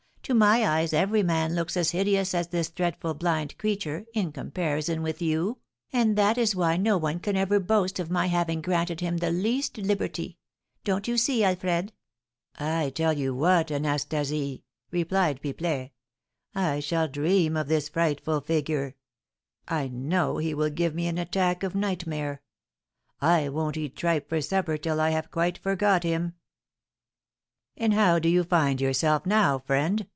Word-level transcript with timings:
to 0.23 0.35
my 0.35 0.63
eyes 0.65 0.93
every 0.93 1.21
man 1.23 1.55
looks 1.55 1.75
as 1.75 1.91
hideous 1.91 2.33
as 2.33 2.49
this 2.49 2.69
dreadful 2.69 3.13
blind 3.13 3.57
creature 3.57 4.05
in 4.13 4.31
comparison 4.31 5.01
with 5.01 5.21
you, 5.21 5.57
and 5.91 6.15
that 6.15 6.37
is 6.37 6.55
why 6.55 6.77
no 6.77 6.95
one 6.97 7.19
can 7.19 7.35
ever 7.35 7.59
boast 7.59 7.99
of 7.99 8.09
my 8.09 8.27
having 8.27 8.61
granted 8.61 9.01
him 9.01 9.17
the 9.17 9.31
least 9.31 9.77
liberty, 9.77 10.37
don't 10.85 11.05
you 11.05 11.17
see, 11.17 11.43
Alfred?" 11.43 11.91
"I 12.57 12.91
tell 12.91 13.11
you 13.11 13.35
what, 13.35 13.71
Anastasie," 13.71 14.63
replied 14.89 15.41
Pipelet, 15.41 15.91
"I 16.55 16.79
shall 16.79 17.09
dream 17.09 17.57
of 17.57 17.67
this 17.67 17.89
frightful 17.89 18.39
figure. 18.39 18.95
I 19.67 19.89
know 19.89 20.37
he 20.37 20.53
will 20.53 20.69
give 20.69 20.95
me 20.95 21.07
an 21.07 21.17
attack 21.17 21.61
of 21.61 21.75
nightmare. 21.75 22.41
I 23.19 23.49
won't 23.49 23.75
eat 23.75 23.97
tripe 23.97 24.29
for 24.29 24.39
supper 24.39 24.77
till 24.77 25.01
I 25.01 25.09
have 25.09 25.29
quite 25.31 25.57
forgot 25.57 26.03
him." 26.03 26.35
"And 27.75 27.93
how 27.93 28.17
do 28.17 28.29
you 28.29 28.45
find 28.45 28.79
yourself 28.79 29.25
now, 29.25 29.59
friend?" 29.59 30.07